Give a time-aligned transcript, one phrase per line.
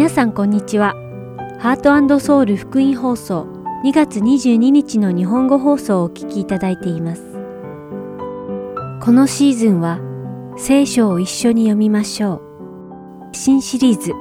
[0.00, 0.94] 皆さんこんにちは。
[1.58, 3.46] ハートソウル福音放送
[3.84, 7.22] 2月22日の日本語放送をお聞きいただいています。
[9.02, 10.00] このシーズンは
[10.56, 12.40] 聖書を一緒に読みましょう。
[13.32, 14.12] 新シリーズ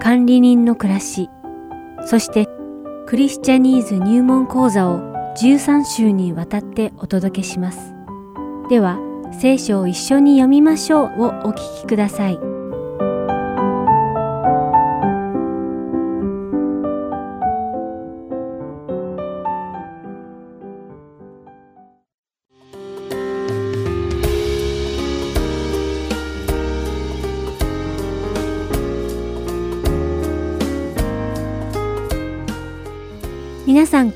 [0.00, 1.28] 管理人の暮らし、
[2.06, 2.48] そして
[3.06, 5.00] クリスチャニーズ入門講座を
[5.36, 7.92] 13週にわたってお届けします。
[8.70, 8.98] では、
[9.38, 12.47] 聖書を一緒に読みましょうをお聞きください。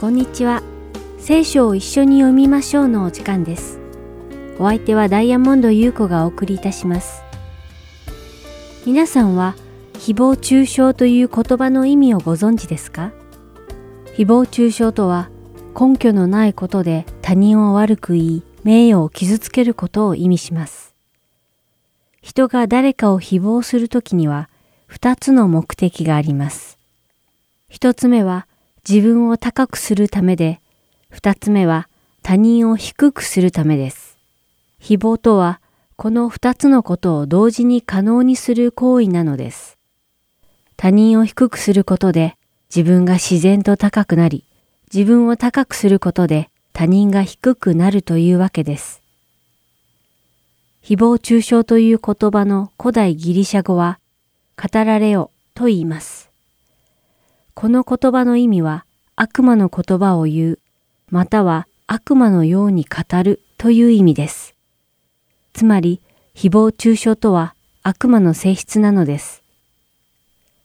[0.03, 0.65] こんにちは。
[1.21, 3.79] 聖書を一緒に読みましょうのお時間です。
[4.59, 7.23] お相手はダイヤモンド優子がお送りいたします。
[8.85, 9.55] 皆さんは
[9.93, 13.13] 誹謗中傷という言葉の意味をご存知ですか？
[14.17, 15.31] 誹謗中傷とは
[15.81, 20.97] 根拠のないことで他人を悪く言い名誉を傷つけることを意味します。
[22.21, 24.51] 人が誰かを誹謗するときには
[24.89, 26.77] 二つの目的があります。
[27.69, 28.49] 一つ目は
[28.89, 30.61] 自分を高くするためで、
[31.09, 31.89] 二つ目は
[32.23, 34.19] 他人を低くするためです。
[34.81, 35.61] 誹謗とは、
[35.97, 39.79] この二つのことを同時に可能にする行為なのです。
[40.77, 42.37] 他人を低くすることで
[42.75, 44.45] 自分が自然と高くなり、
[44.93, 49.01] 自分を高くすることで他人が低くなるというわけです。
[50.83, 54.01] 誹謗中傷という言葉の古代ギリシャ語は、
[54.61, 56.32] 語られよと言います。
[57.55, 60.59] この言葉の意味は悪魔の言葉を言う、
[61.11, 64.55] または悪魔のように語るという意味です。
[65.53, 66.01] つまり、
[66.35, 69.43] 誹謗中傷とは悪魔の性質なのです。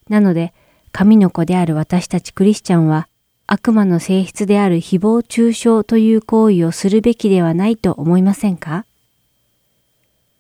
[0.08, 0.53] なので、
[0.93, 3.09] 神の子である私たちクリスチャンは、
[3.47, 8.86] 悪魔の性質である誹謗中傷という行為をするべきではないと思いませんか？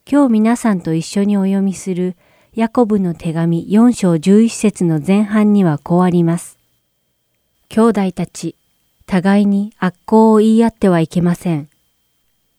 [0.09, 2.15] 今日皆さんと一緒にお読みする
[2.57, 6.57] ヤコブの手紙4章11節の前半にはこうあります。
[7.69, 8.55] 兄弟たち、
[9.05, 11.69] 互いに悪行を言い合ってはいけません。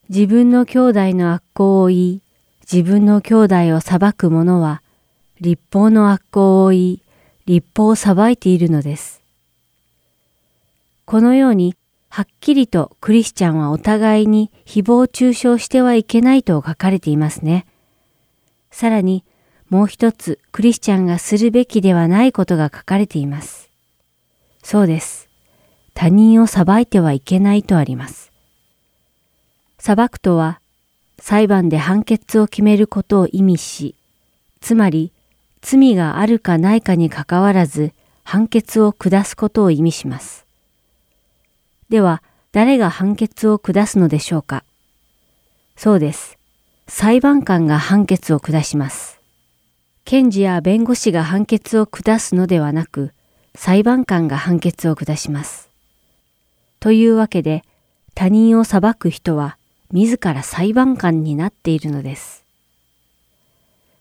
[0.07, 2.21] 自分の兄弟の悪行を言い、
[2.61, 4.81] 自分の兄弟を裁く者は、
[5.41, 7.01] 立法の悪行を言い、
[7.45, 9.21] 立法を裁いているのです。
[11.03, 11.75] このように、
[12.07, 17.65] はっきりとクリスチャンはお互いに誹謗中傷してはいけないと書かれていますね。
[18.71, 19.25] さらに、
[19.69, 23.69] もう一つクリスチャンがするべきではないことが書かれています。
[24.63, 25.29] そうです。
[25.93, 28.31] 他人を裁いてはいけないとあります。
[29.77, 30.59] 裁くとは、
[31.19, 33.95] 裁判で判決を決めることを意味し、
[34.61, 35.11] つまり、
[35.61, 37.93] 罪があるかないかにかかわらず、
[38.23, 40.45] 判決を下すことを意味します。
[41.89, 44.63] では、誰が判決を下すのでしょうか
[45.75, 46.37] そうです。
[46.87, 49.18] 裁判官が判決を下します。
[50.09, 53.13] 検事や弁護士が判決を下すのではなく、
[53.53, 55.69] 裁判官が判決を下します。
[56.79, 57.63] というわけで、
[58.15, 59.59] 他人を裁く人は
[59.91, 62.43] 自ら裁判官になっているのです。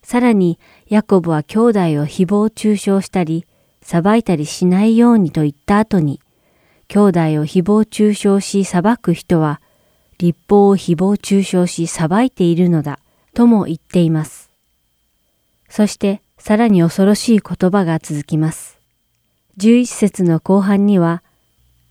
[0.03, 0.59] さらに、
[0.89, 1.73] ヤコブは兄弟を
[2.07, 3.45] 誹謗中傷したり、
[3.83, 6.23] 裁いたりしないようにと言った後に、
[6.89, 7.13] 兄弟を
[7.45, 9.61] 誹謗中傷し裁く人は、
[10.17, 12.99] 立法を誹謗中傷し裁いているのだ、
[13.35, 14.47] とも言っています。
[15.69, 18.79] そしてさらに恐ろしい言葉が続きます。
[19.59, 21.23] 11節の後半には、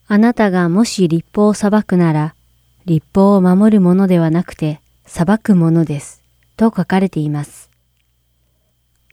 [0.08, 2.36] あなたがもし立法を裁くなら、
[2.86, 6.24] 立法を守るものではなくて裁くものです。
[6.56, 7.70] と書かれています。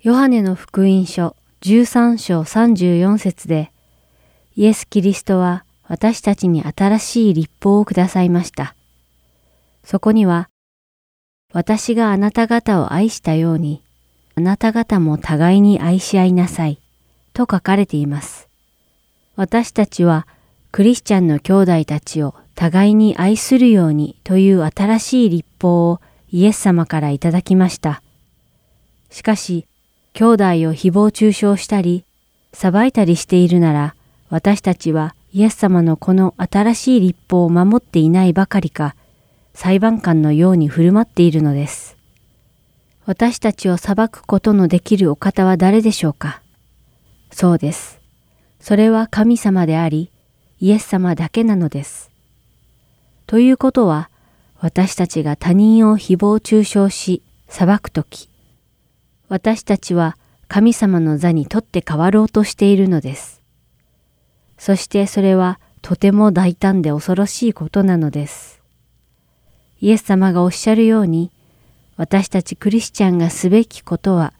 [0.03, 3.71] ヨハネの福音書13章34節で、
[4.57, 8.75] イエス・キリストは私たちに新しい立法をくださいました。
[9.83, 10.49] そこには、
[11.53, 13.84] 私があなた方を愛したように、
[14.37, 16.81] あなた方も互いに愛し合いなさい、
[17.33, 18.49] と書かれています。
[19.37, 20.27] 私たちは
[20.73, 26.01] クリスチャンの兄弟たちを互いに愛するようにという新しい立法を
[26.31, 28.03] イエス様からいただきました。
[29.11, 29.67] しかし、
[30.15, 32.05] 兄弟を誹謗中傷したり、
[32.53, 33.95] 裁いたりしているなら、
[34.31, 38.97] 私たちはイエス様のこの新しい立法を守っていないばかりか、
[39.55, 41.94] 裁判官のように振る舞っているのです。
[43.06, 46.41] 私たちを裁くことのできるお方は誰でしょうか？
[47.31, 48.01] そうです。
[48.61, 50.11] それは神様であり、
[50.59, 52.11] イエス様だけなのです。
[53.27, 54.09] ということは、
[54.59, 58.31] 私たちが他人を誹謗中傷し、裁くとき、
[59.29, 60.17] 私たちは
[60.49, 63.43] 神様の座に取って代わろうとしているのです。
[64.57, 68.62] そしてそれはとても大胆で恐ろしいことなのです。
[69.81, 71.31] イエス様がおっしゃるように、
[71.96, 74.32] 私たちクリスチャンがすべきことは、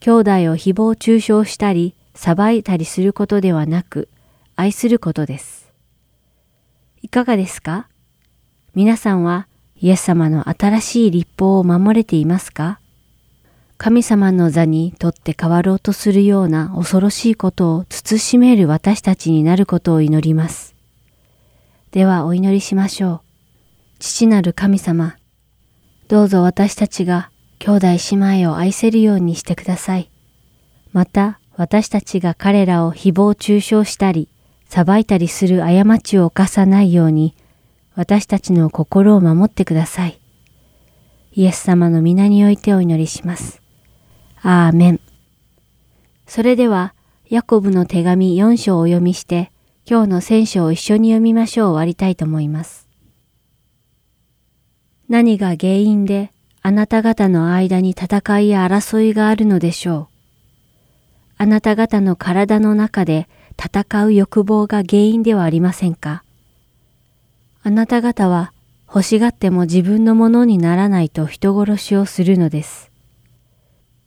[0.00, 4.08] 兄弟を誹謗中傷したり、裁いたりすることではなく、
[4.56, 5.72] 愛することです。
[7.02, 7.88] いかがですか？
[8.74, 12.78] 皆さんはイエス様の新しい立法を守れていますか？
[13.78, 20.74] 神様の座にとって変わろうとするような恐ろしいことを慎める私たちになることを祈ります。
[21.90, 23.20] ではお祈りしましょう。
[23.98, 25.16] 父なる神様、
[26.10, 27.30] どうぞ私たちが
[27.60, 27.86] 兄弟
[28.16, 30.10] 姉妹を愛せるようにしてください。
[30.92, 34.28] また私たちが彼らを誹謗中傷したり、
[34.68, 37.36] 裁いたりする過ちを犯さないように、
[37.94, 40.18] 私たちの心を守ってください。
[41.34, 43.62] イエス様の皆においてお祈りします。
[44.42, 45.00] アーメン。
[46.26, 46.92] それでは、
[47.28, 49.52] ヤコブの手紙4章をお読みして、
[49.88, 52.89] 今日の聖書を一緒に読みましょう終わりたいと思います。
[55.10, 56.30] 何が原因で
[56.62, 60.08] あなた方の間に戦いや争いがあるのでしょう。
[61.36, 63.28] あなた方の体の中で
[63.58, 66.22] 戦う欲望が原因ではありませんか
[67.64, 68.52] あなた方は
[68.86, 72.92] 欲しがっても自分のものにならないと人殺しをするのです。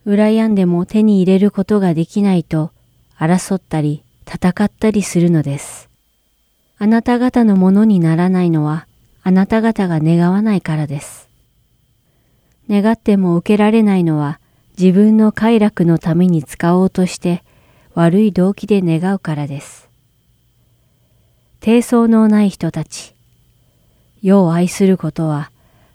[0.07, 2.71] 羨んでも手に入れることができないと
[3.17, 5.89] 争ったり戦ったりするのです。
[6.77, 8.88] あなた方のものにならないのは
[9.23, 11.29] あなた方が願わないからです。
[12.69, 14.39] 願っても受けられないのは
[14.77, 17.43] 自分の快楽のために使おうとして
[17.93, 19.89] 悪い動機で願うからです。
[21.59, 23.15] 低層のない人たち、
[24.21, 25.51] 世を愛することは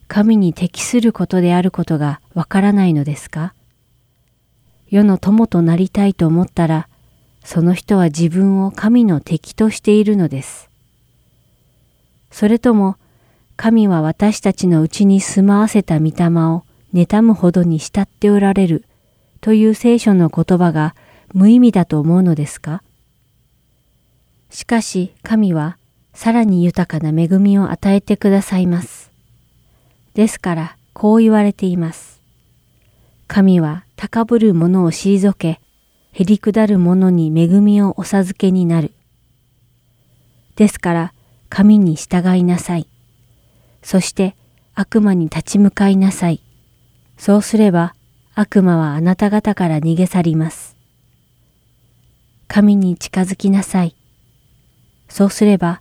[0.06, 3.52] 神に適することであることがわからないのですか？
[4.88, 6.88] 世の友となりたいと思ったら、
[7.44, 10.70] その人は自分を神の敵としているのです。
[12.30, 12.96] それとも、
[13.60, 16.62] 神は私たちのうちに住まわせた御霊を
[16.94, 18.84] 妬むほどに慕っておられる
[19.40, 20.94] という聖書の言葉が
[21.34, 22.84] 無意味だと思うのですか？
[24.49, 25.76] しかし神は
[26.14, 29.10] さらに豊かな恵みを与えてくださいます。
[30.14, 32.20] ですからこう言われています。
[33.26, 35.61] 神は高ぶる者を退け、
[36.12, 38.93] へりくだる者に恵みをお授けになる。
[40.54, 41.12] ですから、
[41.49, 42.87] 神に従いなさい。
[43.82, 44.34] そして
[44.75, 46.40] 悪魔に立ち向かいなさい。
[47.16, 47.94] そうすれば
[48.34, 50.76] 悪魔はあなた方から逃げ去ります。
[52.46, 53.94] 神に近づきなさい。
[55.08, 55.80] そうすれば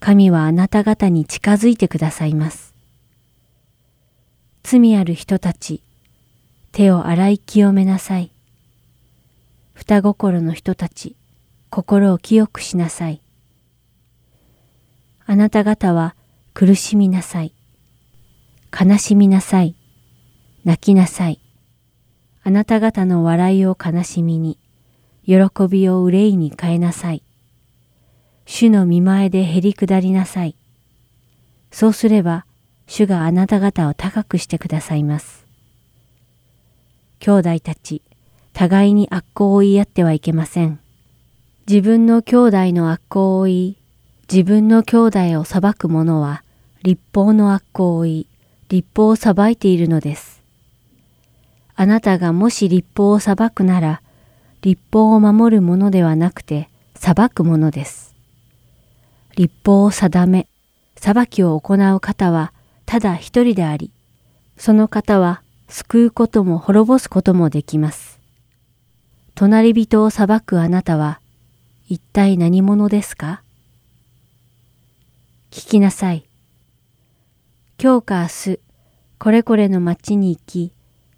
[0.00, 2.74] 神はあなた方に近づいてくださいます。
[4.62, 5.80] 罪ある人たち、
[6.72, 8.32] 手を洗い清めなさい。
[9.74, 11.14] 双心の人たち、
[11.70, 13.22] 心を清くしなさい。
[15.24, 16.15] あなた方は
[16.58, 17.52] 苦しみなさい。
[18.72, 19.76] 悲しみなさい。
[20.64, 21.38] 泣きなさい。
[22.44, 24.58] あなた方の笑いを悲しみに、
[25.26, 25.36] 喜
[25.68, 27.22] びを憂いに変えなさい。
[28.46, 30.56] 主の見前でへり下りなさい。
[31.70, 32.46] そうすれば、
[32.86, 35.44] 主があなた方を高くしてくださいます。
[37.18, 38.00] 兄弟たち、
[38.54, 40.80] 互いに悪行を言い合ってはいけません。
[41.68, 43.76] 自分の兄弟の悪行を言い、
[44.32, 46.44] 自分の兄弟を裁く者は、
[46.86, 48.26] 立法の悪行を言い、
[48.68, 50.40] 立法を裁いているのです。
[51.74, 54.02] あなたがもし立法を裁くなら、
[54.62, 58.14] 立法を守るものではなくて、裁くものです。
[59.34, 60.46] 立法を定め、
[60.94, 62.52] 裁きを行う方は、
[62.84, 63.90] ただ一人であり、
[64.56, 68.20] その方は救うことも滅ぼすこともできます。
[69.34, 71.18] 隣人を裁くあなたは
[71.88, 73.42] 一体何者ですか？
[75.50, 76.25] 聞きなさい。
[77.78, 78.60] 今日か明日、
[79.18, 80.72] これこれの町に行き、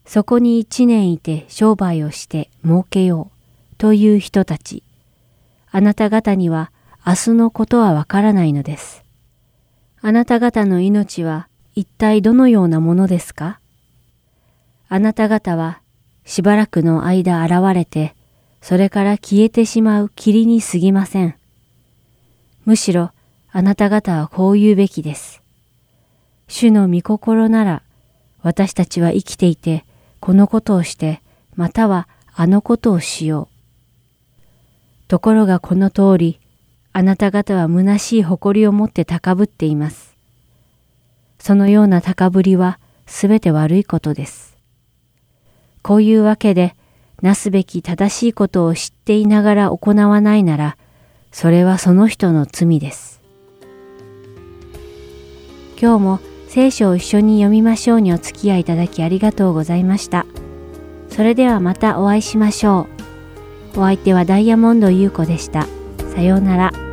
[0.05, 4.83] そこに一年いて商売をして儲けようという人たち。
[5.71, 6.73] あなた方には
[7.07, 9.05] 明日のことはわからないのです。
[10.01, 11.47] あなた方の命は
[11.77, 13.61] 一体どのようなものですか？
[14.89, 15.81] あなた方は
[16.25, 18.17] しばらくの間現れて、
[18.63, 21.37] それから消えてしまう霧に過ぎません。
[22.65, 23.13] むしろ
[23.53, 25.41] あなた方はこう言うべきです。
[26.49, 27.83] 主の御心なら、
[28.43, 29.85] 私たちは生きていて、
[30.19, 31.23] このことをして、
[31.55, 35.09] またはあのことをしよう。
[35.09, 36.41] ところがこの通り、
[36.93, 40.17] あなた方は虚しい誇りを持って高ぶっています。
[41.39, 44.57] そのような高ぶりはすべて悪いことです。
[45.83, 46.75] こういうわけで、
[47.23, 50.77] なすべき正しいことを知っていながら行わないなら、
[51.31, 53.21] それはその人の罪です。
[55.81, 60.25] 今日も聖書を一緒に読みましょうにお付き合いいただきありがとうございました。
[61.11, 62.89] それではまたお会いしましょ
[63.77, 63.81] う。
[63.81, 65.67] お相手はダイヤモンド優子でした。
[66.15, 66.88] さようなら。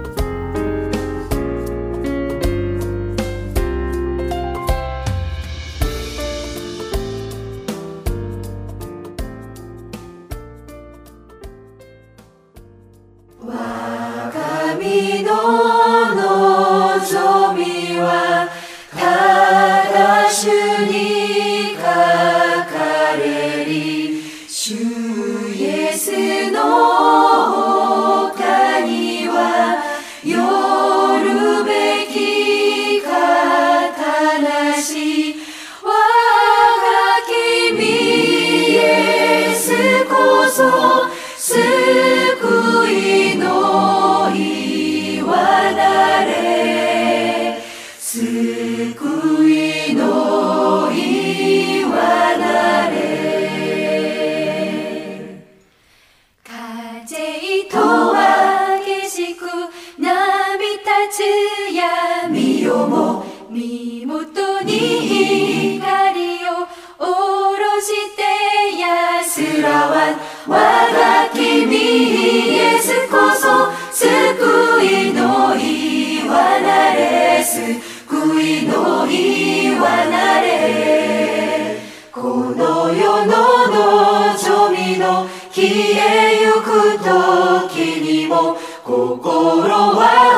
[89.26, 90.38] 心は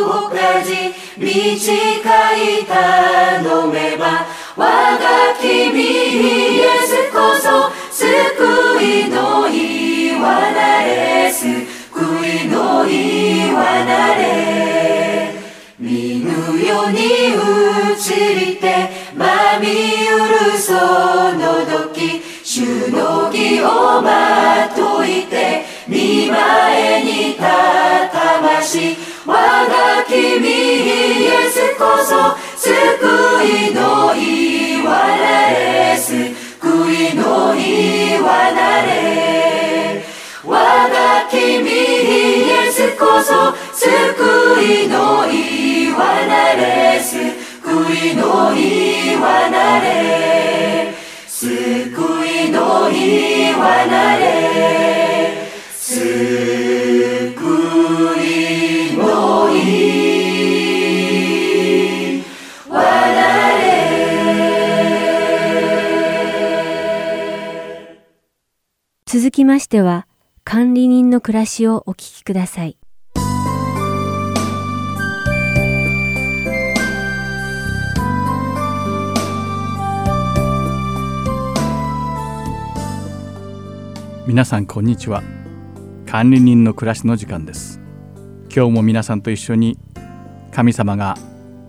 [0.00, 1.28] 動かじ短
[2.40, 4.24] い頼めば
[4.56, 8.02] 我が君イエスこそ救
[8.82, 11.50] いの言わなれ救
[12.26, 15.34] いの言わなれ。
[15.78, 16.30] 見ぬ
[16.64, 18.08] 世うに移
[18.40, 26.40] りてまみうるその時主の義をまといて見舞
[26.74, 26.93] え
[29.26, 32.68] 我が君イエスこそ救
[33.70, 36.14] いのいわなれ救
[36.92, 40.04] いのいわなれ。
[40.44, 41.72] 我が君イ
[42.50, 47.16] エスこそ救いのいわなれ救
[48.10, 50.92] いのいわなれ。
[51.26, 51.50] 救
[52.26, 55.48] いのいわなれ。
[55.80, 56.93] 救い
[69.16, 70.08] 続きましては、
[70.42, 72.76] 管理人の暮らしをお聞きください。
[84.26, 85.22] 皆さんこんにちは。
[86.06, 87.80] 管理人の暮らしの時間です。
[88.52, 89.78] 今日も皆さんと一緒に
[90.50, 91.16] 神様が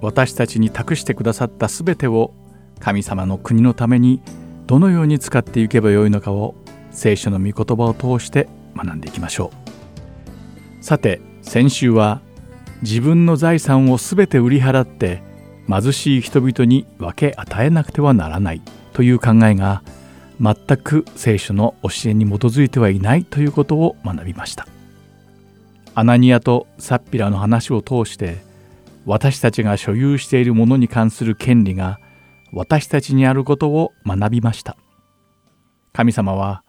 [0.02, 2.34] 私たちに託してくださったすべてを
[2.80, 4.24] 神様の国のために
[4.66, 6.56] どのように使っていけばよいのかを
[6.96, 9.52] 聖書の御言葉を通して学んでいきましょ
[10.82, 10.84] う。
[10.84, 12.22] さて先週は
[12.82, 15.22] 自分の財産をすべて売り払って
[15.68, 18.62] 貧しい人々に分け与えなくてはならない
[18.94, 19.84] という考えが
[20.40, 24.68] 全く聖書の教えに基づいてはいないということを学びました。
[25.96, 28.38] アナニアとサッピラの話を通して
[29.06, 32.00] 私たちが所有しているものに関する権利が
[32.52, 34.78] 私たちにあることを学びました。
[35.94, 36.65] 神様は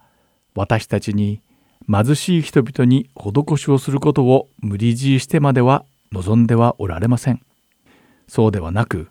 [0.57, 1.41] 私たちに
[1.89, 7.43] 貧しい人々に施しをすることを無理強いしてまでは望んではおられません。
[8.27, 9.09] そうではなく、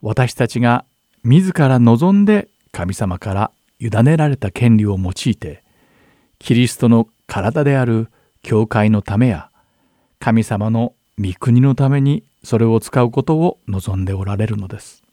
[0.00, 0.84] 私たちが
[1.22, 5.62] 自ら望んで神様から委ねられた権利を用いて、
[6.38, 8.08] キリストの体である
[8.42, 9.50] 教会のためや、
[10.18, 15.04] 神様の御国のためにそれを使うことを望んでおられるのです。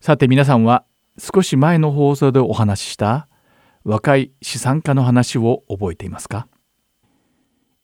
[0.00, 0.84] さて皆さんは
[1.18, 3.26] 少し前の放送でお話しした
[3.84, 6.48] 若い資産家の話を覚えていますか？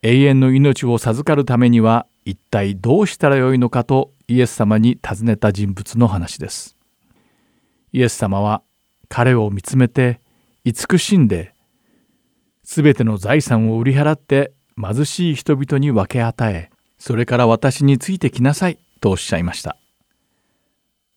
[0.02, 6.74] 永遠の命を授かるためには一体どうしたらよいのかとイエス様に尋ねた人物の話です。
[7.92, 8.62] イエス様は
[9.10, 10.20] 彼を見つめて
[10.64, 11.54] 慈しんで
[12.62, 19.76] 全ての財産を売り払って貧しい人々に分け与えそれから私についてきなさいとおっしゃいました。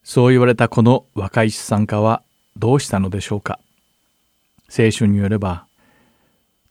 [0.04, 2.22] そう言われたこの若い資産家は
[2.58, 3.60] どうしたのでしょうか？
[4.70, 5.66] 聖書によれば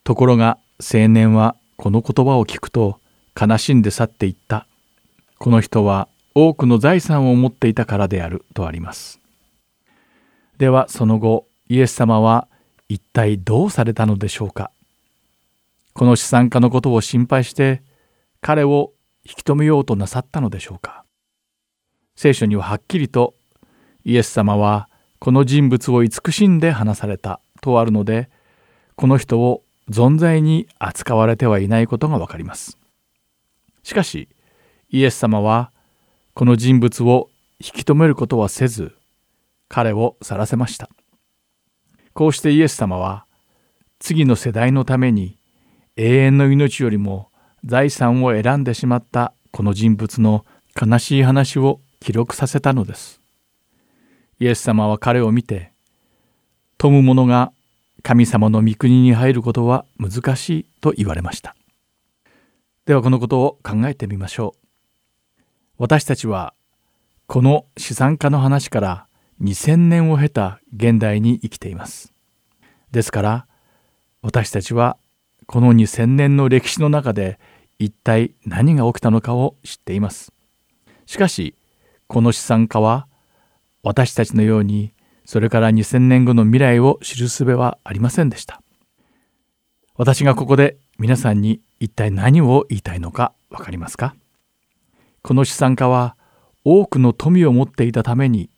[0.04, 2.98] ところが青年はこの言葉を聞くと
[3.40, 4.66] 悲しんで去っていった。
[5.38, 9.20] この人は多くの財産を持っていたからであるとあります。
[10.58, 12.48] ではその後イエス様は
[12.88, 14.70] 一体どうされたのでしょうか。
[15.94, 17.82] この資産家のことを心配して
[18.40, 18.92] 彼を
[19.24, 21.04] 引き止めようとなさったのでしょうか。
[22.16, 23.34] 聖書にははっきりと
[24.04, 27.40] イエス様はこの人物を慈しんで話された。
[27.62, 28.28] とあるので
[28.96, 32.76] この人を存在に扱われてはいないことがわかります
[33.82, 34.28] しかし
[34.90, 35.72] イエス様は
[36.34, 38.92] この人物を引き止めることはせず
[39.68, 40.90] 彼を去らせました
[42.12, 43.24] こうしてイエス様は
[43.98, 45.38] 次の世代のために
[45.96, 47.30] 永遠の命よりも
[47.64, 50.44] 財産を選んでしまったこの人物の
[50.80, 53.20] 悲しい話を記録させたのです。
[54.40, 55.71] イエス様は彼を見て
[56.82, 57.52] 富む者が
[58.02, 61.54] 神様の御国に入ることは難しいと言われました。
[62.86, 64.56] ではこのことを考えてみましょ
[65.38, 65.42] う。
[65.78, 66.54] 私たちは
[67.28, 69.06] この資産家の話から
[69.40, 72.12] 2000年を経た現代に生きています。
[72.90, 73.46] ですから
[74.20, 74.96] 私たちは
[75.46, 77.38] この2000年の歴史の中で
[77.78, 80.32] 一体何が起きたのかを知っています。
[81.06, 81.54] しかし
[82.08, 83.06] この資産家は
[83.84, 84.92] 私たちのように
[85.24, 88.60] それから2000年後の未来を知る術はありませんでした。
[89.96, 94.14] 私がここで皆さんに一体何を言いたいのか分かりますか？
[95.22, 96.16] この資産家は
[96.64, 98.50] 多くの富を持っていたために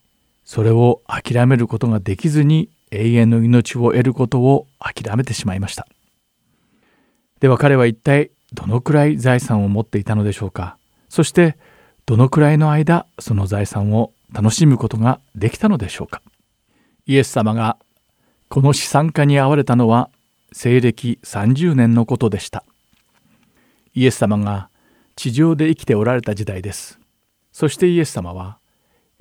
[0.44, 5.86] それを諦めることができずに永遠の命を得ることを諦めてしまいました。
[7.40, 10.78] では彼は一体どのくらい財産を持っていたのでしょうか？
[11.08, 11.56] そして
[12.06, 16.22] どのくらいの間その財産を楽しむことができたのでしょうか？
[17.06, 17.76] イエス様が
[18.48, 20.10] この資産家に会われたのは
[20.52, 22.64] 西暦30年のことでした。
[23.94, 24.70] イエス様が
[25.16, 26.98] 地上で生きておられた時代です。
[27.52, 28.58] そしてイエス様は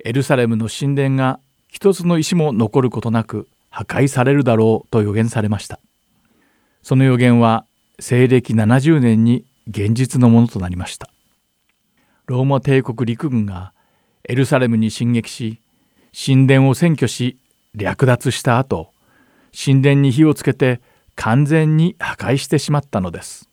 [0.04, 5.78] エルサレムの神殿が一つの石も残ることなく破壊されるだろうと予言されました。
[6.82, 7.66] その予言は
[7.98, 11.10] 西暦70年に現実のものとなりました。
[12.26, 13.72] ローマ帝国陸軍が
[14.26, 15.60] エルサレムに進撃し
[16.14, 17.36] 神殿を占拠し
[17.74, 18.92] 略奪した後
[19.52, 20.80] 神殿に火をつけて
[21.16, 23.48] 完全に破壊してしまったのです。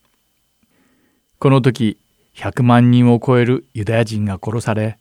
[1.40, 1.98] この時
[2.36, 4.98] 100万人を超えるユダヤ人が殺され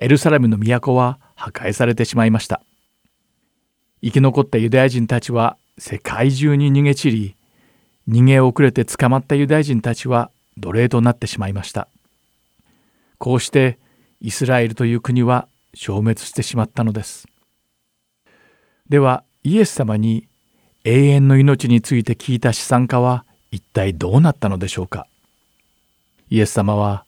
[0.00, 2.62] エルサレムの都は破壊されてしまいました。
[4.02, 7.36] 生き残ったユダヤ人たちは世界中に逃げ散り
[8.08, 11.88] 逃げ遅れて捕まったユダヤ人たちは奴隷となってしまいました。
[13.18, 13.78] こうして
[14.20, 17.26] イスラエルという国は消滅してしまったのです。
[18.88, 20.28] ではイエス様に
[20.84, 25.06] 永遠の命について聞いた資産家は一体どうなったのでしょうか？
[26.28, 27.06] イエス様は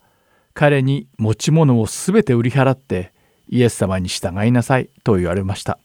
[0.55, 3.13] 彼に持ち物をすべて売り払って
[3.51, 5.79] イエス様に従いなさいと言われました。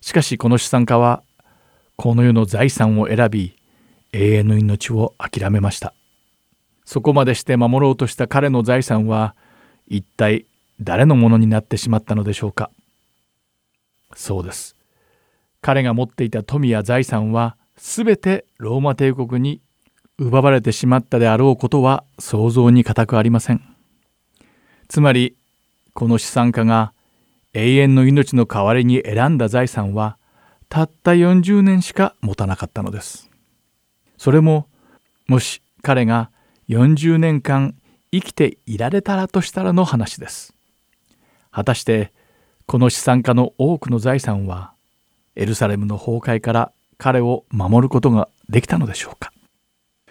[0.00, 1.22] しかしこの資産家は
[1.96, 3.54] この世の財産を選び
[4.12, 5.92] 永遠の命を諦めました。
[6.86, 9.34] そこまでして守ろうとした彼の財産は
[9.88, 10.46] 一体
[10.80, 12.70] 誰のものになってしまったのでしょうか？
[14.14, 14.76] そうです。
[15.60, 19.60] 彼が持っていた富や財産は全てローマ帝国に
[20.18, 23.62] 奪われてしまったであろうことは想像に難くありません。
[24.88, 25.36] つまり
[25.92, 26.92] この資産家が
[27.52, 30.18] 永遠の命の代わりに選んだ財産は
[30.68, 33.30] たった40年しか持たなかったのです。
[34.18, 34.68] それも
[35.26, 36.30] もし彼が
[36.68, 37.74] 40年間
[38.12, 40.54] 生きていられたらとしたらの話です。
[41.50, 42.12] 果たして
[42.74, 44.72] この資産家の多くの財産は
[45.36, 49.32] エルサレムの崩壊から彼を守ることができたのでしょうか。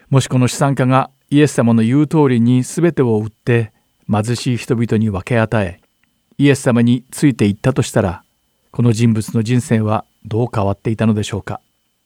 [0.09, 3.73] もしこの資産家がイエス様の言う通りに全てを売って
[4.09, 5.81] 貧しい人々に分け与え
[6.37, 8.23] イエス様についていったとしたら
[8.71, 11.59] この人物の人生はどう変わっていたのでしょうか。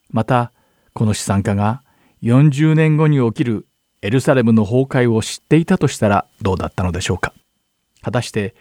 [0.09, 0.51] また
[0.95, 1.83] この資産家が
[2.23, 3.67] 40年後に起きる
[4.01, 7.35] エルサレムの崩壊を知っていたとしたらどうだったのでしょうか。
[8.01, 8.55] 果たして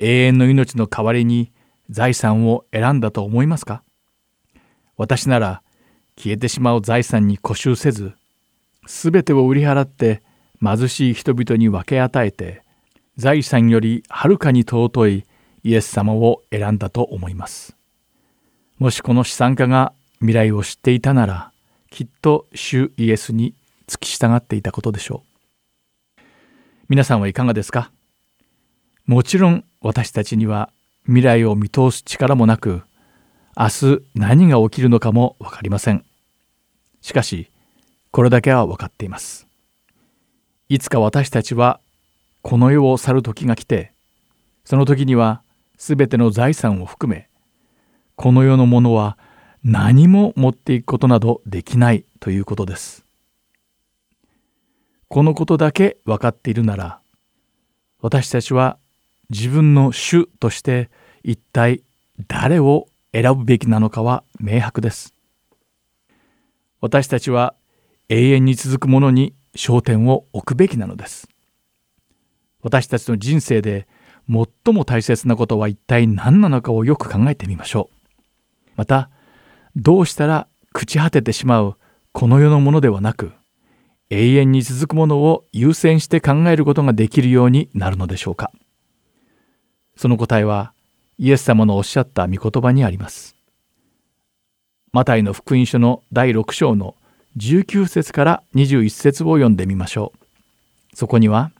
[0.00, 1.52] 永遠の命の代わりに
[1.90, 3.82] 財産を選んだと思いますか？
[4.96, 5.62] 私なら
[6.16, 8.12] 消えてしまう財産に固執せず
[8.86, 10.22] すべてを売り払って
[10.62, 12.62] 貧しい人々に分け与えて
[13.16, 15.24] 財産よりはるかに尊い
[15.64, 17.76] イエス様を選んだと思います。
[18.78, 21.52] もしこの資産家が未来を知っていたなら
[21.90, 23.54] きっと主イエスに
[23.86, 25.22] 付き従っていたことでしょ
[26.16, 26.22] う。
[26.88, 27.90] 皆さんはいかがですか？
[29.08, 30.70] もちろん私たちには
[31.06, 32.82] 未来を見通す力もなく
[33.56, 36.04] 明日何が起きるのかもわかりません。
[37.00, 37.50] しかし、
[38.10, 39.48] これだけは分かっています。
[40.68, 41.80] いつか私たちは
[42.42, 43.92] この世を去る時が来て、
[44.62, 45.40] その時には
[45.78, 47.30] 全ての財産を含め、
[48.14, 49.16] この世のものは
[49.64, 53.06] 何も持っていくことなどできないということです。
[55.08, 57.00] このことだけ分かっているなら、
[58.02, 58.76] 私たちは
[59.30, 60.90] 自分の主として
[61.22, 61.82] 一体
[62.26, 65.12] 誰を選ぶべきなのかは明白です。
[66.80, 67.54] 私たちは
[68.08, 71.28] 永遠に続くものに焦点を置くべきなのです。
[72.62, 73.86] 私たちの人生で
[74.28, 78.70] 最も大切なことは一体何なのかをよく考えてみましょう。
[78.76, 79.10] また、
[79.74, 81.76] どうしたら朽ち果ててしまう
[82.12, 83.32] この世のものではなく、
[84.10, 88.52] 永遠に続くものを優先して考えることができるようになるのでしょうか。
[89.98, 90.72] その答えは
[91.18, 93.34] イエス様のおっしゃった御言葉にあります。
[94.92, 96.94] マタイの福音書の第6章の
[97.36, 100.96] 19節から21節を読んでみましょう。
[100.96, 101.50] そこには、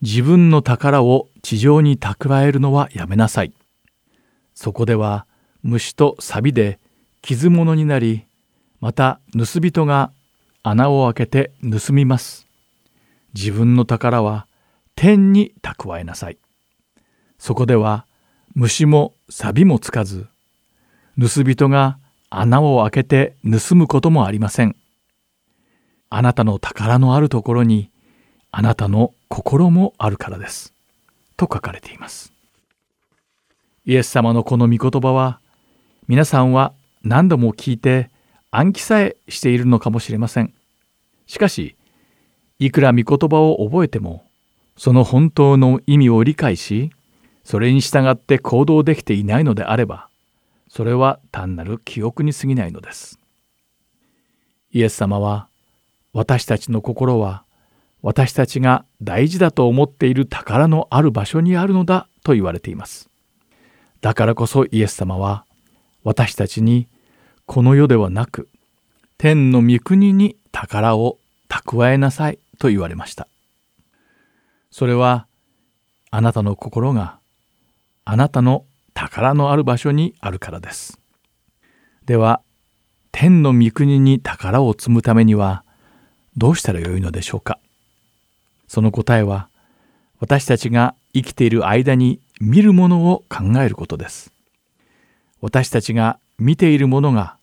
[0.00, 3.52] 自分の宝を地上に蓄えるのはやめなさい。
[4.54, 5.26] そこでは
[5.62, 6.78] 虫と錆で
[7.20, 8.24] 傷物になり、
[8.80, 10.10] また盗人が
[10.62, 12.46] 穴を開けて盗みます。
[13.34, 14.46] 自分の宝は
[14.96, 16.38] 天に蓄えなさい。
[17.40, 18.04] そこでは
[18.54, 20.28] 虫も錆もつかず、
[21.18, 21.98] 盗人が
[22.28, 24.76] 穴を開けて盗むこともありません。
[26.10, 27.90] あなたの宝のあるところに
[28.52, 30.74] あなたの心もあるからです。
[31.38, 32.30] と書かれています。
[33.86, 35.40] イエス様のこの御言葉は
[36.08, 38.10] 皆さんは何度も聞いて
[38.50, 40.52] 暗記さえしているのかもしれません。
[41.26, 41.74] しかし、
[42.58, 44.26] いくら御言葉を覚えても、
[44.76, 46.92] その本当の意味を理解し、
[47.44, 50.08] それに従って行動できていないのであれば、
[50.68, 53.18] それは単なる記憶に過ぎないのです。
[54.72, 55.48] イエス様は、
[56.12, 57.44] 私たちの心は、
[58.02, 63.08] 私たちが大事だと思っている宝のある場所にあるのだと言われています。
[64.00, 65.44] だからこそイエス様は、
[66.04, 66.88] 私たちに
[67.46, 68.48] この世ではなく
[69.18, 73.28] 天の御国に宝を蓄えなさいと言われました。
[74.70, 75.26] それは
[76.10, 77.19] あなたの心が
[78.12, 80.98] あなたの宝のある場所にあるからです。
[82.06, 82.40] では
[83.12, 85.62] 天の御国に宝を積むためには
[86.36, 87.60] どうしたらよいのでしょうか？
[88.66, 89.48] その答えは
[90.18, 94.32] 私たちが生きている間に見るものを考えることです。
[95.40, 97.36] 私たちが見ているものが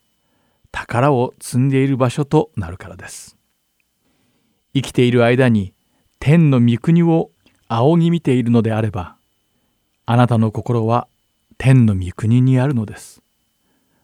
[0.70, 3.38] 宝を積んでいる場所となるからです。
[4.74, 5.72] 生きている間に
[6.20, 7.30] 天の御国を
[7.68, 9.16] 仰ぎ見ているのであれば、
[10.10, 11.06] あなたの心は
[11.58, 13.20] 天の御国にあるのです。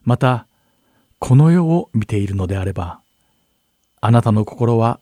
[0.02, 0.46] また、
[1.18, 3.00] この世を見ているのであれば、
[4.02, 5.00] あなたの心は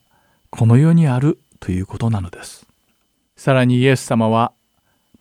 [0.50, 2.68] この世にあるということなのです。
[3.36, 4.52] さらにイエス様は、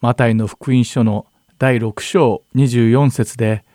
[0.01, 1.25] マタイの福音書の
[1.57, 3.65] 第6章24節で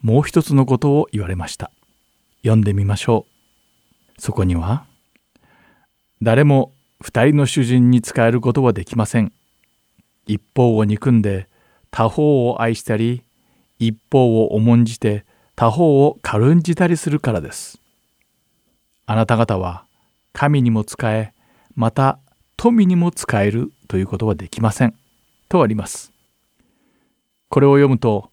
[0.00, 1.70] もう一つのことを言われました。
[2.38, 3.24] 読んでみましょ
[4.18, 4.20] う。
[4.20, 4.84] そこには、
[6.22, 9.32] 誰も二人の主人に仕えることはできません。
[10.26, 11.51] 一方を憎んで
[11.92, 13.22] 他方を愛したり、
[13.78, 15.24] 一方を重んじて
[15.54, 17.78] 他方を軽んじたりするからです。
[19.06, 19.84] あなた方は
[20.32, 21.32] 神にも仕え、
[21.76, 22.18] また
[22.56, 24.94] 富にも仕えるということはできません。
[25.48, 26.12] とあります。
[27.50, 28.30] これを読むと、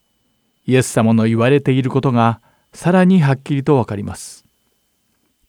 [0.66, 2.40] イエス様の言われていることが
[2.74, 4.46] さらにはっきりとわかります。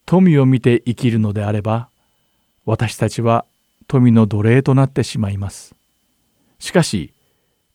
[0.05, 1.88] 富を見て生きるのであれば、
[2.66, 3.44] 私たちは
[3.87, 5.77] 富の奴隷となってしまいます。
[6.59, 7.12] しかし、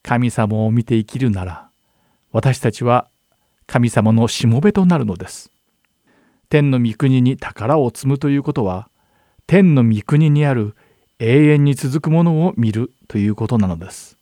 [0.06, 1.70] 神様を見て生きるなら、
[2.32, 3.08] 私たちは
[3.66, 5.50] 神様のしもべとなるのです。
[6.50, 8.90] 天の御国に宝を積むということは、
[9.48, 10.76] 天の御国にある
[11.20, 14.18] 永遠に続くものを見るということなのです。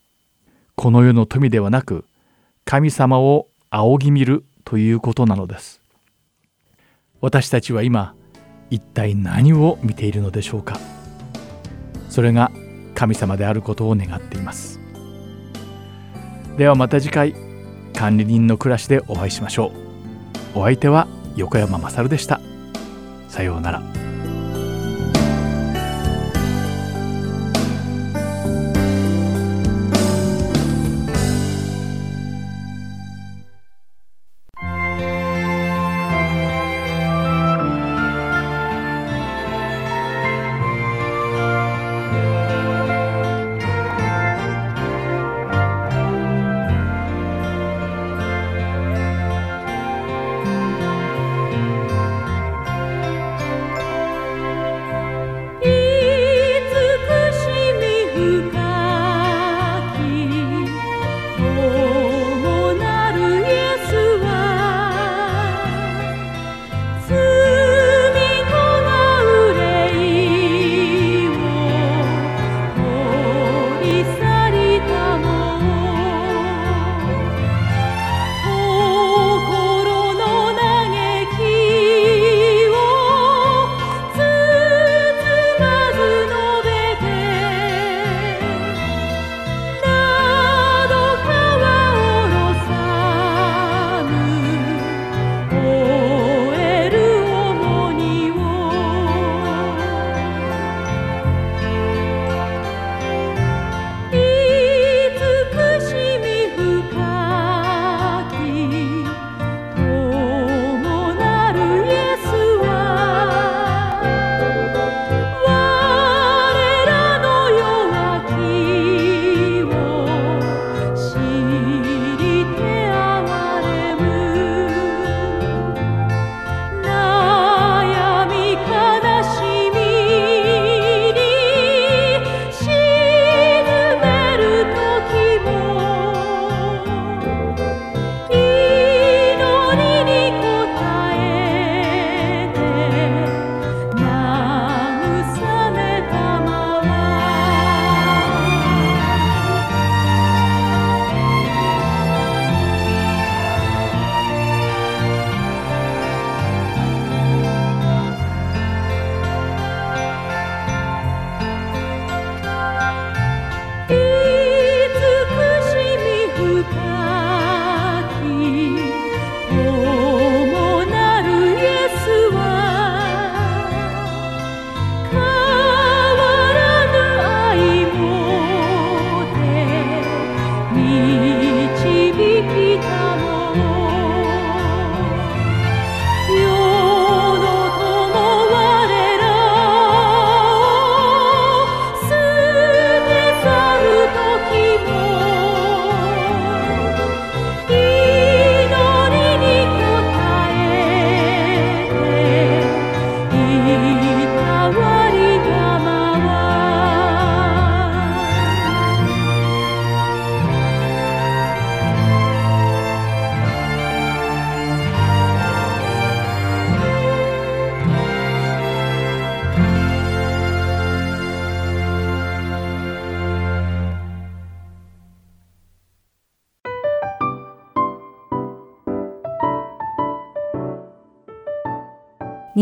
[0.75, 2.05] この世の富ではなく、
[2.65, 5.81] 神様を仰ぎ見るということなのです
[7.21, 8.15] 私たちは今
[8.69, 10.79] 一体何を見ているのでしょうか
[12.09, 12.51] それが
[12.95, 14.82] 神様であることを願っています
[16.57, 17.35] ではまた次回
[17.95, 19.71] 管理人の暮らしでお会いしましょ
[20.55, 20.59] う。
[20.59, 22.39] お相手は横山まさるでした。
[23.27, 24.02] さようなら。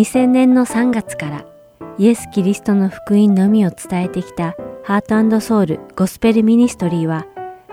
[0.02, 1.46] 2000年の3月から
[2.00, 7.28] イエス・キリストの福音のみを伝えてきたハートソウルゴスペルミニストリーは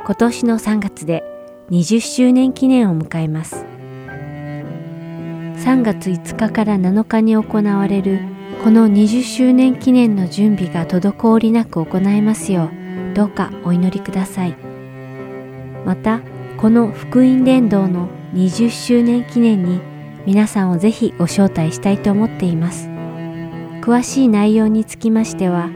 [0.05, 1.25] 今年の3月で
[1.71, 3.65] 20周年記念を迎えます。
[5.65, 8.21] 3月5日から7日に行われる
[8.63, 12.71] この20周年記念の準備が滞りなく行えますよ
[13.13, 14.55] うどうかお祈りください。
[15.87, 16.21] また、
[16.59, 19.81] この福音伝道の20周年記念に
[20.29, 22.87] 皆さんをぜひご招待したいと思っています。
[23.81, 25.71] 詳しい内容につきましては、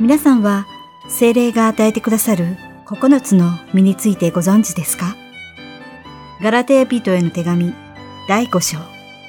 [0.00, 0.66] 皆さんは
[1.08, 5.16] 精霊が与えてくださる9つの身についてご存知ですか？
[6.40, 7.72] ガラテヤ人への手紙
[8.28, 8.78] 第5章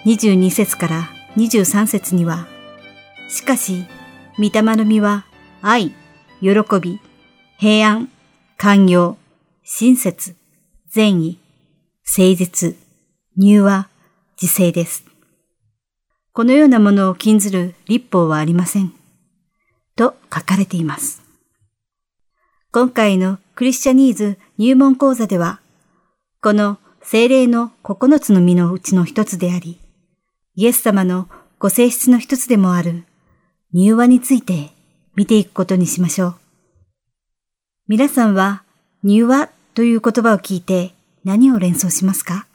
[0.06, 2.48] 22節から23節には、
[3.30, 3.86] しかし、
[4.38, 5.26] 御霊の実は
[5.62, 5.92] 愛、
[6.42, 6.50] 喜
[6.82, 7.00] び、
[7.58, 8.10] 平安、
[8.58, 9.18] 寛容、
[9.64, 10.36] 親切、
[10.90, 11.40] 善意、
[12.06, 12.76] 誠実、
[13.38, 13.88] 入和、
[14.40, 15.06] 自制です。
[16.34, 18.94] このようなものを禁ずる立法はありません。
[19.96, 21.23] と書かれています。
[22.76, 25.60] 今回のクリスチャニーズ入門講座では、
[26.42, 29.80] この精霊の9つの実のうちの一つであり、
[30.56, 33.04] イエス様のご性質の一つでもある
[33.74, 34.72] 入和について
[35.16, 36.36] 見ていくことにしましょう。
[37.88, 38.64] 皆さんは
[39.04, 42.48] 入和という言葉を聞いて何を連想しますか？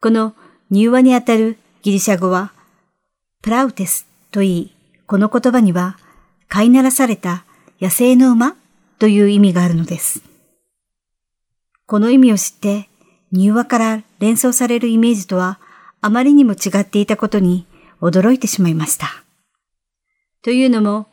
[0.00, 0.34] この
[0.70, 2.54] 入和にあたるギリシャ語は
[3.42, 4.74] プラウテスといい、
[5.06, 5.98] この言葉には
[6.48, 7.44] 飼いならされた
[7.82, 8.56] 野生の馬
[9.00, 10.22] という意味があるのです。
[11.86, 12.88] この意味を知って、
[13.32, 15.58] 入話から連想されるイメージとは
[16.00, 17.66] あまりにも違っていたことに
[18.00, 19.08] 驚いてしまいました。
[20.42, 21.06] というのも、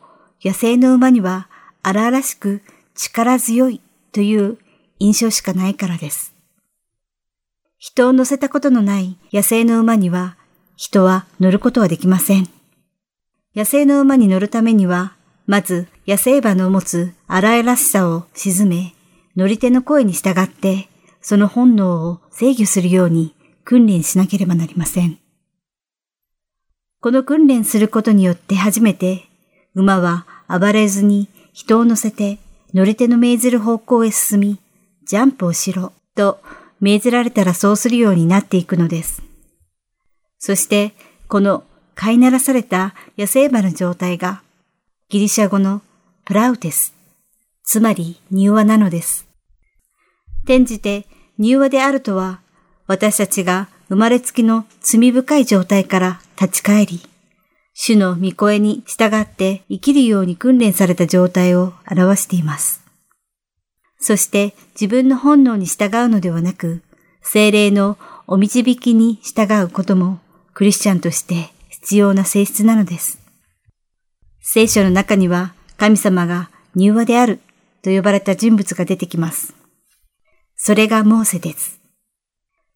[0.44, 1.48] 野生の馬には
[1.82, 2.62] 荒々しく
[2.94, 4.58] 力強いという
[5.00, 6.36] 印象しかないからです。
[7.78, 10.36] 人を乗せたことのない野生の馬には
[10.76, 12.50] 人は乗ることはできません。
[13.56, 15.17] 野生の馬に乗るためには
[15.48, 18.94] まず、野生馬の持つ荒々しさを沈め、
[19.38, 20.90] 乗り手の声に従って、
[21.22, 23.34] その本能を制御するように
[23.64, 25.18] 訓練しなければなりません。
[27.00, 29.24] この訓練することによって初めて、
[29.74, 32.40] 馬は暴れずに人を乗せて
[32.74, 34.60] 乗り手の命ずる方向へ進み、
[35.06, 36.42] ジャンプをしろと
[36.82, 39.24] 命ずられたらそうするようになっていくのです。
[40.40, 40.94] そして、
[41.30, 41.64] この
[41.96, 44.42] 飼いならされた野生馬の状態が
[45.10, 45.82] ギリシャ語の
[46.26, 46.94] プラウテス、
[47.64, 49.26] つまり柔和なのです。
[50.44, 51.06] 転じて
[51.40, 52.42] 柔和であるとは、
[52.88, 57.00] 私たちが生まれつきの罪深い状態から立ち返り、
[57.74, 62.82] 主の御声に従って生きるように訓練された状態を表しています。
[64.02, 66.82] そして自分の本能に従うのではなく、
[67.22, 70.20] 精霊のお導きに従うことも
[70.54, 73.26] クリスチャンとして必要な性質なのです。
[74.50, 77.42] 聖書の中には神様が柔和である
[77.82, 79.54] と呼ばれた人物が出てきます。
[80.56, 81.82] それがモーセです。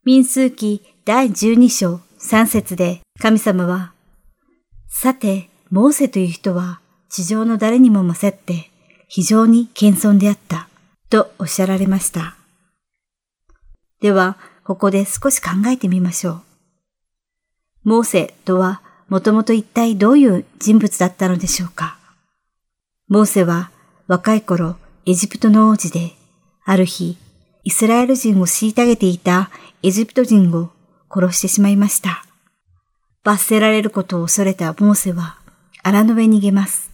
[0.04, 3.94] 民数記第12章3節で神様は、
[4.86, 8.70] さて、モーセという人は地上の誰にも勝って
[9.08, 10.68] 非常に謙遜であった
[11.08, 12.36] とおっしゃられました。
[14.02, 16.42] では、ここで少し考えてみましょう。
[17.84, 18.81] モーセとは
[19.12, 21.98] もともと一体どういう人物だったのでしょうか。
[23.08, 23.70] モーセは
[24.06, 26.12] 若い頃エジプトの王子で、
[26.64, 27.18] ある日、
[27.62, 29.50] イスラエル人を虐げていた
[29.82, 30.70] エジプト人を
[31.10, 32.24] 殺してしまいました。
[33.22, 35.36] 罰せられることを恐れたモーセは
[35.82, 36.90] 荒野へ逃げます。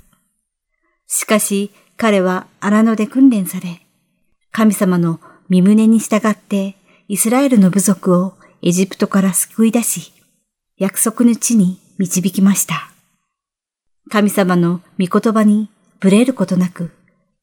[1.07, 3.87] しかし彼は荒野で訓練され、
[4.51, 6.75] 神様の身胸に従って
[7.07, 10.13] イスラエルの部族をエジプトから救い出し、
[10.79, 12.93] 約束の地に導きました。
[14.09, 16.93] 神様の御言葉にブレることなく、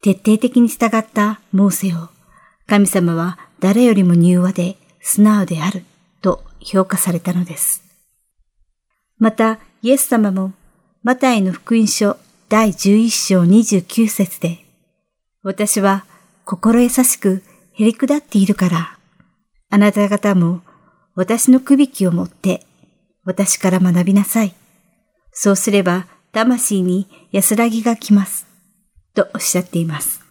[0.02, 2.10] 徹底的に従ったモーセを、
[2.66, 5.84] 神様は誰よりも柔和で素直である
[6.22, 7.84] と評価されたのです。
[9.18, 10.54] また、イエス様も、
[11.04, 14.66] マタイの福音書第11章29節で、
[15.44, 16.06] 私は
[16.46, 18.98] 心優しくへりくだっているから、
[19.70, 20.62] あなた方も
[21.14, 22.66] 私のくびきを持って
[23.26, 24.54] 私から学びなさい。
[25.32, 28.46] そうすれば魂に安らぎが来ます。
[29.14, 30.22] とおっしゃっています。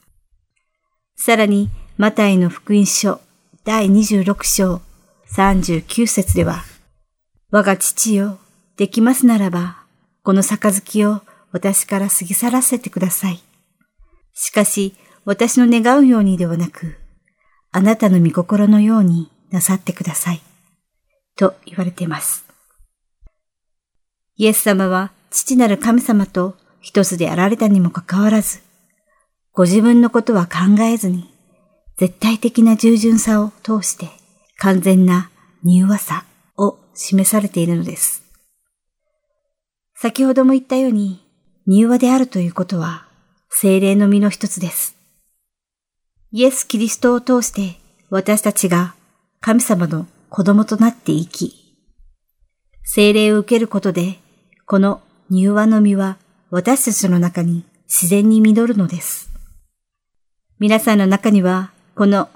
[1.17, 3.21] さらに、マタイの福音書
[3.65, 4.83] 第26章
[5.29, 6.65] 39節では、
[7.51, 8.39] 我が父よ、
[8.77, 9.85] できますならば、
[10.23, 13.41] この杯を私から過ぎ去らせてください。
[14.35, 16.97] しかし、私の願うようにではなく、
[17.73, 20.43] あなたの御心のようになさってください。
[21.37, 22.44] と言われています。
[24.37, 28.61] イエス様は父なる神様と一つであられたにもかかわらず、
[29.53, 31.33] ご自分のことは考えずに、
[31.97, 34.09] 絶対的な従順さを通して
[34.59, 35.31] 完全な
[35.65, 36.25] 柔和さ
[36.57, 38.25] を示されているのです。
[39.95, 41.21] 先ほども言ったように、
[41.69, 43.07] 柔和であるということは、
[43.49, 44.97] 精霊の実の一つです。
[46.33, 47.79] イエス・キリストを通して
[48.11, 48.97] 私たちが
[49.41, 51.65] 神様の子供となって生き、
[52.83, 54.19] 精霊を受けることで、
[54.67, 56.17] この柔和の実は
[56.51, 59.31] 私たちの中に自然に実るのです。
[60.59, 62.31] 皆さんの中には、この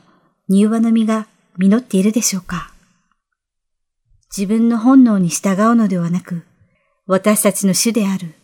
[0.51, 1.27] 柔和の実が
[1.57, 2.71] 実っているでしょうか？
[4.37, 6.43] 自分の本能に従うのではなく、
[7.07, 8.35] 私たちの主である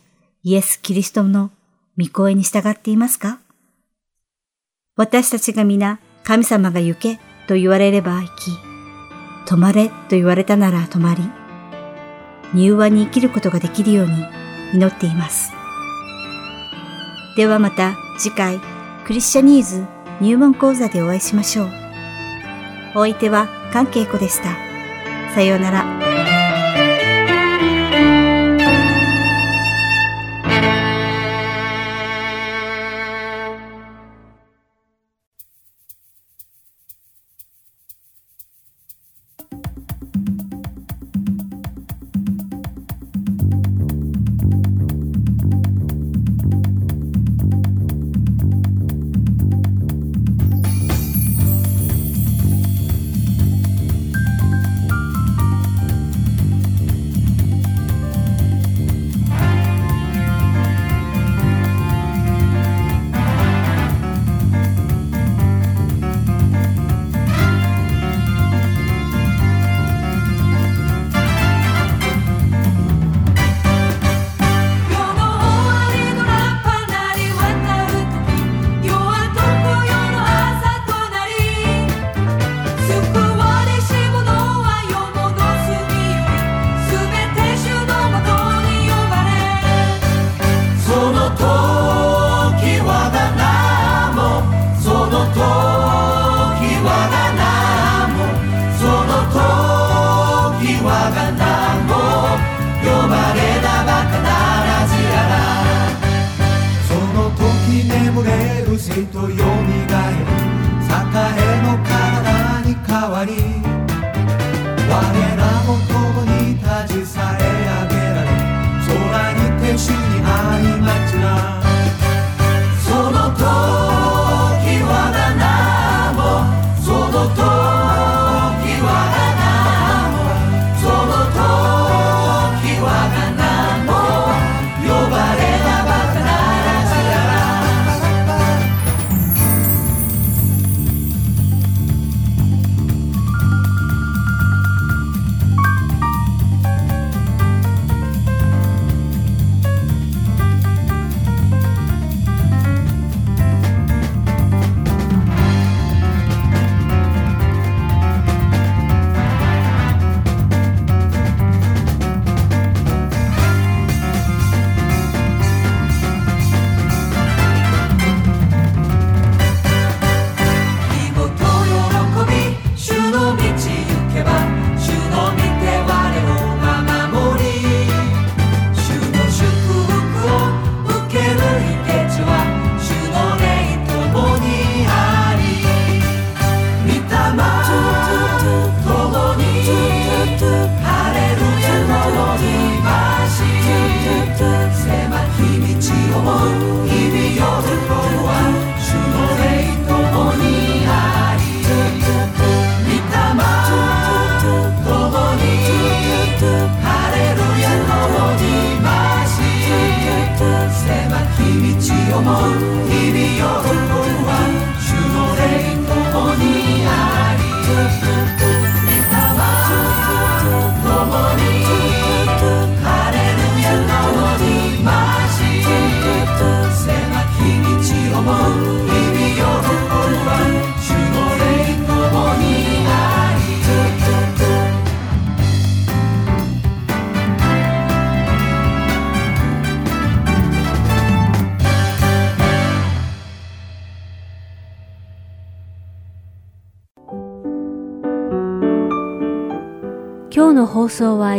[0.41, 1.51] イエス・キリストの
[1.99, 3.37] 御声に従っていますか？
[4.95, 8.51] 私たちが皆神様が行けと言われれば行き、
[9.45, 11.21] 止まれと言われたなら止まり、
[12.55, 14.13] 柔和に生きることができるように
[14.73, 15.51] 祈っています。
[17.35, 18.59] ではまた次回、
[19.05, 19.85] クリスチャニーズ
[20.21, 21.69] 入門講座でお会いしましょう。
[22.95, 24.55] お相手は関係子でした。
[25.33, 26.34] さようなら。